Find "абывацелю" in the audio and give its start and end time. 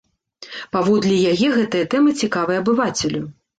2.65-3.25